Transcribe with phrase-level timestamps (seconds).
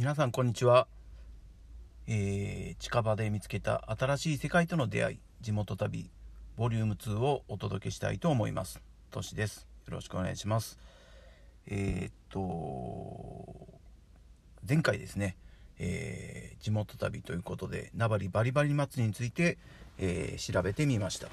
[0.00, 0.86] 皆さんこんにちは、
[2.06, 6.10] えー、近場で見つけた新しい世界との出会い地元旅
[6.56, 8.80] ボリューム2をお届けしたいと思います。
[9.10, 9.68] としです。
[9.86, 10.78] よろしくお願いします。
[11.66, 13.68] えー、っと
[14.66, 15.36] 前回ですね、
[15.78, 19.58] えー、地元旅ということで名張バリバリ祭りについて、
[19.98, 21.28] え調べてみました。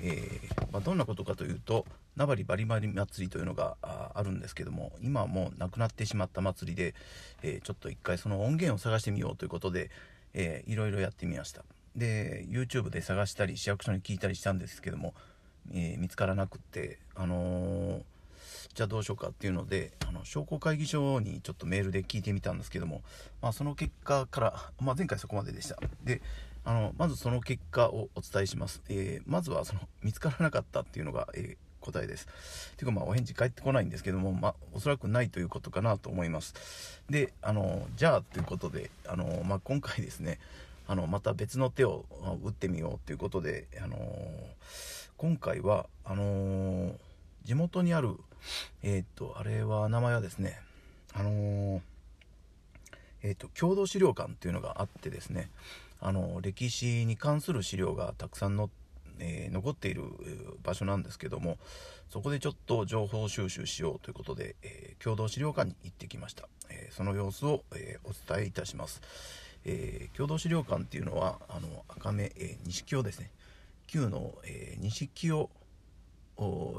[0.00, 1.86] えー、まあ、どんなことかというと
[2.16, 6.94] 名張バリバリ祭りというのがあるんですけども今はもうなくなってしまった祭りで、
[7.42, 9.90] えー、ちょっと一回その音源を探してみようということで、
[10.34, 11.62] えー、いろいろやってみました。
[11.94, 15.14] で YouTube で探したり市役所に聞いたりしたんですけども、
[15.72, 18.02] え見つからなくってあの
[18.74, 23.02] じゃあどうしようかっていうのであの商工会議所にちょっとメールで聞いてみたんですけども、
[23.40, 25.78] まあ、その結果から、まあ、前回そこまででした。
[26.04, 26.20] で
[26.66, 32.26] あのまずその結果をお伝えします、えー、まずはその見つからなかったっていうのが、えー、答えです。
[32.76, 37.00] ていうかまあお返事返ってこないんですけども、まあ、おそらくないということかなと思います。
[37.08, 40.40] であのじゃあということであの、まあ、今回ですね
[40.88, 42.04] あのまた別の手を
[42.42, 43.96] 打ってみようということであの
[45.18, 46.96] 今回はあの
[47.44, 48.16] 地元にある
[48.82, 50.58] えっ、とあれは名前はですね
[51.14, 51.80] あの
[53.22, 55.48] えっ、と郷土資料館っていうのがあってですね
[56.00, 58.70] あの歴史に関する資料がたくさんの、
[59.18, 60.02] えー、残っている
[60.62, 61.58] 場所なんですけども
[62.08, 69.00] そこでちょっと情報収集しようということで、えー、共同資料館に行ってきました、えー、その様子を、えお伝えいたします、
[69.64, 73.30] え共同資料館っていうのはあの赤目、え錦尾ですね。
[73.86, 75.50] 旧の、え錦尾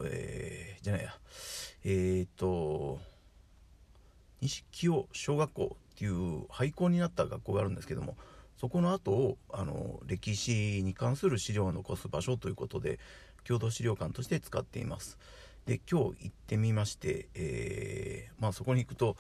[0.05, 1.13] えじゃないや。
[1.83, 2.99] えっと
[4.41, 8.15] 錦尾小学校っていう廃校になった学校があるんですけども
[8.59, 12.99] そこの後をあの歴史に関する資料を残す場所ということで
[13.45, 15.17] 共同資料館として使っています。
[15.65, 19.17] で今日行ってみまして、えー、まあ、そこに行くと、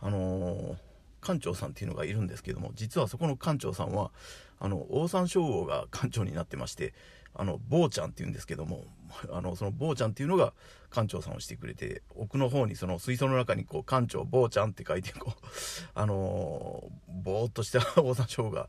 [0.00, 4.10] あのー、館長さんっていうのがいるんですけども実はそこの館長さんは
[4.58, 6.94] あのオオサンショウウオが館長になってまして
[7.34, 8.84] あの坊ちゃんっていうんですけども
[9.30, 10.52] あのその坊ちゃんっていうのが
[10.90, 15.46] 館長さんをしてくれて奥の方にその水槽の中にこう館長坊ちゃんって書いてこう
[15.94, 18.68] あのー、ぼーっとした大山椒が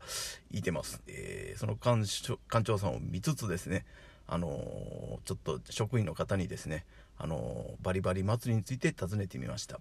[0.50, 2.00] いてます、えー、その館
[2.48, 3.84] 館長さんを見つつですね
[4.26, 6.86] あのー、ちょっと職員の方にですね
[7.18, 9.80] あのバリバリ祭りについて尋ねてみました。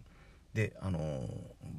[0.53, 1.29] であの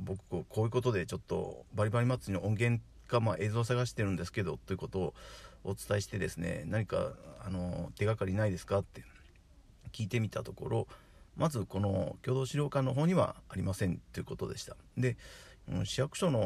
[0.05, 5.15] 僕こういうことでちょっとバリバリ祭りの音源か、まあ、映像を探してるんですけどということを
[5.65, 7.13] お伝えしてですね何か
[7.45, 9.03] あの手がかりないですかって
[9.93, 10.89] 聞いてみたところ
[11.37, 14.77] まずこの共同資料館の方にはありませんということでした。
[14.99, 15.17] で、
[15.85, 16.41] 市役所の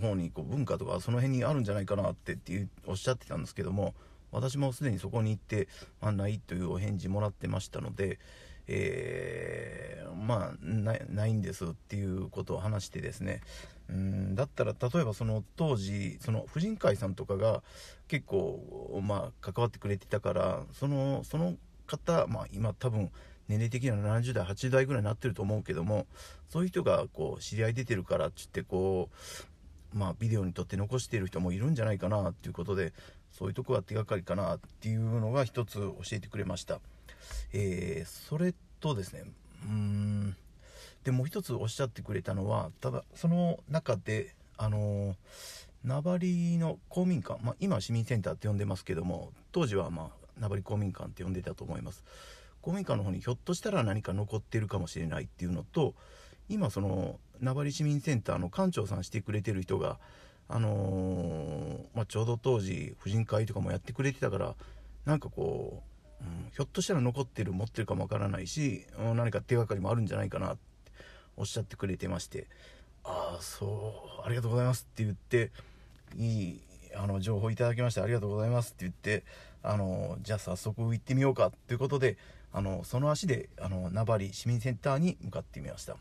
[0.00, 3.94] 方にこう文化とかその辺にあるんじゃないかなってっておっしゃってたんですけども
[4.30, 5.68] 私もすでにそこに行って、
[6.00, 8.18] まあ、ないというお返事もらってましたので、
[8.68, 13.40] えー、まあないんですっていうことを話してですね
[13.88, 17.62] うんだったら例えばその当時その婦人会さんとかが
[18.06, 21.54] 結構まあ関わってくれてたからそのその
[21.86, 23.10] 方まあ今多分
[23.48, 26.06] 年齢的には70代80代ぐらいになってると思うけども
[26.50, 29.08] そういう人がこう知り合い出てるからっつってこ
[29.94, 32.92] うまあビデオに撮って残している人もいるんじゃないかなっていうことで
[33.32, 36.80] そういうとこが手がかりかなっていうのが一つ教えてくれました。
[37.52, 39.24] えー、それとですね
[39.64, 40.36] うん
[41.04, 45.16] でもう一つおっしゃってくれたのはただその中であの
[45.84, 52.04] 名張の公民館、まあ、今は市民センターって呼んでますけども当時はまあ名張公民館って呼んでたと思います。
[52.60, 55.94] 公民館の方にひょっとしたら何か残ってるかもしれないっていうのと
[56.48, 59.98] 今その名張市民センターの館長さんしてくれてる人が
[60.48, 64.54] あのー、まあ、ちょうど当時婦人会とかもやってくれてたから
[65.04, 70.58] なんかこう、うん、ひょっとしたら残ってる持ってるかもわからないし、うん、何か手がかりもあるんじゃないかなって
[71.36, 72.48] おっしゃってくれてまして
[73.04, 75.50] ああそうありがとうございますって言って
[76.16, 76.60] いい
[76.96, 79.24] あの情報いただきましてありがとうございますって言って
[79.62, 82.16] あのじゃあ早速行ってみようかということで
[82.52, 85.96] あのその足であの名張市民センターに向かってみました、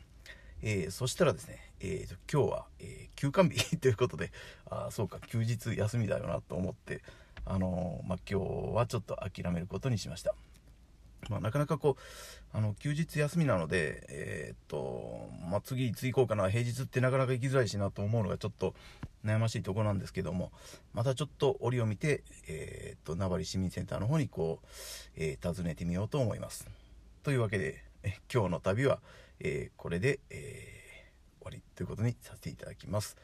[0.61, 4.31] えー、そしたらですね、えー、今日は、えー、休館日 ということで
[4.69, 7.01] あそうか休日休みだよなと思って
[7.49, 10.33] あのまあ、今日はちょっと諦めることにしました
[11.29, 11.97] まあ、なかなかこ
[12.53, 18.75] うあの休日休みなので、えー、っとまあ、次いつ行こうかな平日ってなかなか行きづらいしなと思うのがちょっと
[19.25, 20.51] 悩ましいとこなんですけども
[20.93, 24.67] またちょっと折を見て、えー、っと名張市民センターの方にこう、
[25.17, 26.69] えー、訪ねてみようと思います。
[27.23, 28.99] というわけでえ今日の旅は、
[29.39, 31.11] えこれで、え
[31.41, 33.17] 終わりということにさせていただきます。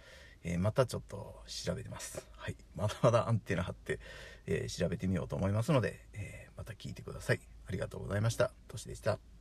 [0.43, 2.25] えまたちょっと調べてます。
[2.37, 3.99] はい、まだまだアンテナ張って、
[4.45, 7.39] え調べてみようと思いますので、えまた聞いてください。
[7.67, 8.51] ありがとうございました。
[8.67, 9.32] としでした。